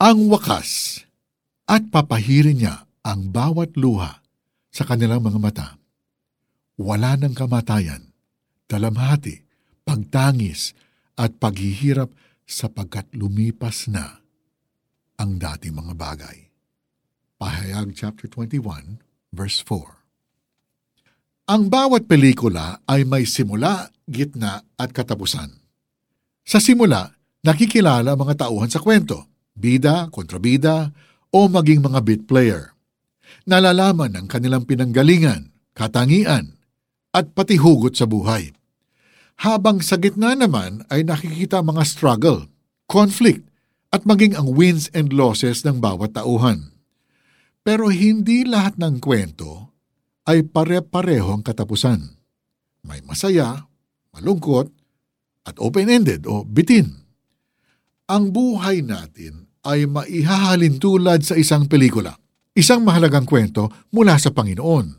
ang 0.00 0.32
wakas 0.32 1.04
at 1.68 1.92
papahirin 1.92 2.56
niya 2.56 2.88
ang 3.04 3.28
bawat 3.28 3.76
luha 3.76 4.24
sa 4.72 4.88
kanilang 4.88 5.20
mga 5.20 5.36
mata. 5.36 5.68
Wala 6.80 7.20
ng 7.20 7.36
kamatayan, 7.36 8.08
dalamhati, 8.64 9.44
pagtangis 9.84 10.72
at 11.20 11.36
paghihirap 11.36 12.08
sapagkat 12.48 13.12
lumipas 13.12 13.92
na 13.92 14.24
ang 15.20 15.36
dating 15.36 15.76
mga 15.76 15.92
bagay. 15.92 16.48
Pahayag 17.36 17.92
chapter 17.92 18.24
21 18.24 19.04
verse 19.36 19.60
4. 19.68 21.52
Ang 21.52 21.68
bawat 21.68 22.08
pelikula 22.08 22.80
ay 22.88 23.04
may 23.04 23.28
simula, 23.28 23.92
gitna 24.08 24.64
at 24.80 24.96
katapusan. 24.96 25.60
Sa 26.40 26.56
simula, 26.56 27.12
nakikilala 27.44 28.16
mga 28.16 28.48
tauhan 28.48 28.72
sa 28.72 28.80
kwento 28.80 29.28
bida, 29.60 30.08
kontrabida, 30.08 30.96
o 31.30 31.46
maging 31.46 31.84
mga 31.84 32.00
beat 32.02 32.22
player. 32.24 32.72
Nalalaman 33.44 34.16
ang 34.16 34.26
kanilang 34.26 34.64
pinanggalingan, 34.64 35.52
katangian, 35.76 36.56
at 37.12 37.36
pati 37.36 37.60
hugot 37.60 37.94
sa 37.94 38.08
buhay. 38.08 38.56
Habang 39.40 39.80
sa 39.84 39.96
gitna 40.00 40.36
naman 40.36 40.84
ay 40.88 41.04
nakikita 41.04 41.60
mga 41.60 41.84
struggle, 41.84 42.48
conflict, 42.88 43.44
at 43.90 44.06
maging 44.06 44.38
ang 44.38 44.54
wins 44.54 44.86
and 44.94 45.10
losses 45.10 45.66
ng 45.66 45.82
bawat 45.82 46.14
tauhan. 46.14 46.70
Pero 47.66 47.90
hindi 47.90 48.46
lahat 48.46 48.78
ng 48.78 49.02
kwento 49.02 49.74
ay 50.30 50.46
pare-pareho 50.46 51.34
ang 51.34 51.42
katapusan. 51.42 52.00
May 52.86 53.02
masaya, 53.02 53.66
malungkot, 54.14 54.70
at 55.42 55.58
open-ended 55.58 56.28
o 56.30 56.46
bitin. 56.46 57.02
Ang 58.06 58.30
buhay 58.30 58.86
natin 58.86 59.49
ay 59.64 59.84
maihahalin 59.84 60.80
tulad 60.80 61.20
sa 61.24 61.36
isang 61.36 61.68
pelikula. 61.68 62.16
Isang 62.56 62.82
mahalagang 62.82 63.28
kwento 63.28 63.70
mula 63.94 64.16
sa 64.16 64.32
Panginoon. 64.32 64.98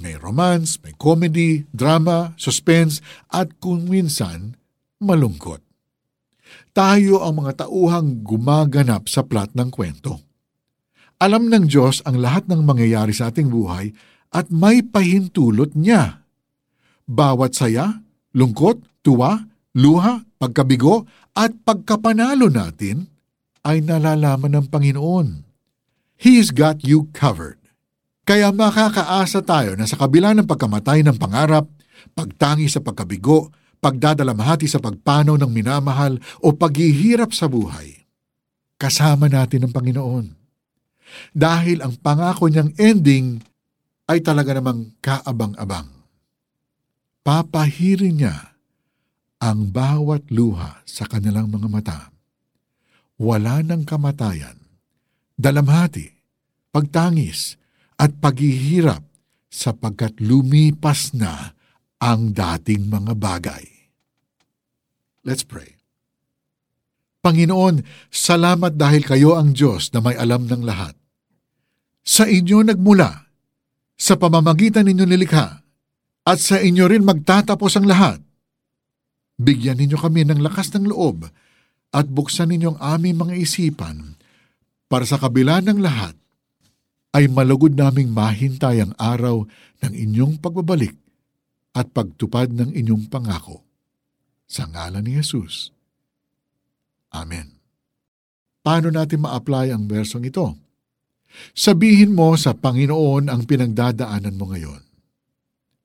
May 0.00 0.16
romance, 0.16 0.80
may 0.80 0.96
comedy, 0.96 1.68
drama, 1.68 2.32
suspense, 2.40 3.04
at 3.28 3.60
kung 3.60 3.86
minsan, 3.86 4.56
malungkot. 5.04 5.60
Tayo 6.72 7.20
ang 7.20 7.44
mga 7.44 7.68
tauhang 7.68 8.24
gumaganap 8.24 9.04
sa 9.04 9.20
plot 9.20 9.52
ng 9.52 9.68
kwento. 9.68 10.24
Alam 11.20 11.52
ng 11.52 11.68
Diyos 11.68 12.00
ang 12.08 12.18
lahat 12.18 12.48
ng 12.48 12.64
mangyayari 12.64 13.12
sa 13.12 13.28
ating 13.28 13.52
buhay 13.52 13.92
at 14.32 14.48
may 14.48 14.80
pahintulot 14.80 15.76
niya. 15.76 16.24
Bawat 17.04 17.52
saya, 17.52 18.00
lungkot, 18.32 19.04
tuwa, 19.04 19.44
luha, 19.76 20.24
pagkabigo 20.40 21.04
at 21.36 21.52
pagkapanalo 21.62 22.48
natin 22.48 23.11
ay 23.62 23.82
nalalaman 23.82 24.58
ng 24.58 24.66
Panginoon. 24.68 25.46
He's 26.18 26.54
got 26.54 26.82
you 26.86 27.10
covered. 27.14 27.58
Kaya 28.22 28.54
makakaasa 28.54 29.42
tayo 29.42 29.74
na 29.74 29.86
sa 29.86 29.98
kabila 29.98 30.30
ng 30.34 30.46
pagkamatay 30.46 31.02
ng 31.02 31.18
pangarap, 31.18 31.66
pagtangi 32.14 32.70
sa 32.70 32.78
pagkabigo, 32.78 33.50
pagdadalamhati 33.82 34.70
sa 34.70 34.78
pagpanaw 34.78 35.34
ng 35.42 35.50
minamahal 35.50 36.22
o 36.38 36.54
paghihirap 36.54 37.34
sa 37.34 37.50
buhay, 37.50 38.06
kasama 38.78 39.26
natin 39.26 39.66
ang 39.66 39.72
Panginoon. 39.74 40.26
Dahil 41.34 41.82
ang 41.82 41.98
pangako 41.98 42.46
niyang 42.46 42.72
ending 42.78 43.42
ay 44.06 44.22
talaga 44.22 44.54
namang 44.54 44.94
kaabang-abang. 45.02 45.90
Papahirin 47.26 48.22
niya 48.22 48.54
ang 49.42 49.74
bawat 49.74 50.30
luha 50.30 50.80
sa 50.86 51.10
kanilang 51.10 51.50
mga 51.50 51.68
mata 51.68 52.11
wala 53.22 53.62
ng 53.62 53.86
kamatayan, 53.86 54.58
dalamhati, 55.38 56.10
pagtangis, 56.74 57.54
at 57.94 58.18
paghihirap 58.18 59.06
sapagkat 59.46 60.18
lumipas 60.18 61.14
na 61.14 61.54
ang 62.02 62.34
dating 62.34 62.90
mga 62.90 63.14
bagay. 63.14 63.62
Let's 65.22 65.46
pray. 65.46 65.78
Panginoon, 67.22 67.86
salamat 68.10 68.74
dahil 68.74 69.06
kayo 69.06 69.38
ang 69.38 69.54
Diyos 69.54 69.94
na 69.94 70.02
may 70.02 70.18
alam 70.18 70.50
ng 70.50 70.66
lahat. 70.66 70.98
Sa 72.02 72.26
inyo 72.26 72.66
nagmula, 72.66 73.30
sa 73.94 74.18
pamamagitan 74.18 74.90
ninyo 74.90 75.06
nilikha, 75.06 75.62
at 76.26 76.38
sa 76.42 76.58
inyo 76.58 76.90
rin 76.90 77.06
magtatapos 77.06 77.78
ang 77.78 77.86
lahat. 77.86 78.18
Bigyan 79.38 79.78
ninyo 79.78 79.94
kami 79.94 80.26
ng 80.26 80.42
lakas 80.42 80.74
ng 80.74 80.90
loob 80.90 81.30
at 81.92 82.08
buksan 82.08 82.50
ninyong 82.50 82.80
aming 82.80 83.20
mga 83.20 83.36
isipan 83.36 84.16
para 84.88 85.04
sa 85.04 85.20
kabila 85.20 85.60
ng 85.60 85.78
lahat 85.78 86.16
ay 87.12 87.28
malugod 87.28 87.76
naming 87.76 88.08
mahintay 88.08 88.80
ang 88.80 88.96
araw 88.96 89.44
ng 89.84 89.92
inyong 89.92 90.40
pagbabalik 90.40 90.96
at 91.76 91.92
pagtupad 91.92 92.48
ng 92.52 92.72
inyong 92.72 93.12
pangako. 93.12 93.60
Sa 94.48 94.68
ngalan 94.68 95.04
ni 95.04 95.20
Jesus. 95.20 95.72
Amen. 97.12 97.60
Paano 98.64 98.88
natin 98.88 99.24
ma-apply 99.24 99.72
ang 99.72 99.84
bersong 99.84 100.28
ito? 100.28 100.56
Sabihin 101.56 102.12
mo 102.12 102.36
sa 102.36 102.52
Panginoon 102.52 103.32
ang 103.32 103.48
pinagdadaanan 103.48 104.36
mo 104.36 104.52
ngayon. 104.52 104.84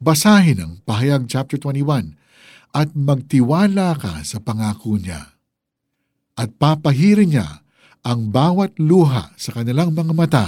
Basahin 0.00 0.60
ang 0.60 0.72
Pahayag 0.84 1.28
chapter 1.28 1.56
21 1.56 2.16
at 2.76 2.88
magtiwala 2.92 3.96
ka 3.96 4.20
sa 4.24 4.40
pangako 4.40 4.96
niya 5.00 5.39
at 6.40 6.56
papahirin 6.56 7.36
niya 7.36 7.60
ang 8.00 8.32
bawat 8.32 8.80
luha 8.80 9.36
sa 9.36 9.52
kanilang 9.52 9.92
mga 9.92 10.12
mata. 10.16 10.46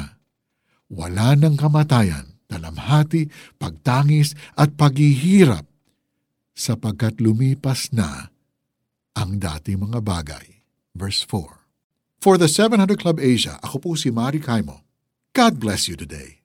Wala 0.89 1.37
ng 1.37 1.61
kamatayan, 1.61 2.41
dalamhati, 2.49 3.29
pagtangis 3.61 4.33
at 4.57 4.73
paghihirap 4.73 5.69
sapagkat 6.57 7.21
lumipas 7.21 7.93
na 7.93 8.33
ang 9.13 9.37
dating 9.37 9.85
mga 9.89 10.01
bagay. 10.01 10.65
Verse 10.97 11.25
4. 11.29 11.61
For 12.23 12.41
the 12.41 12.49
700 12.49 12.97
Club 12.97 13.21
Asia, 13.21 13.61
ako 13.61 13.77
po 13.77 13.91
si 13.97 14.09
Mari 14.09 14.41
Kaimo. 14.41 14.85
God 15.33 15.61
bless 15.61 15.89
you 15.89 15.97
today. 15.97 16.42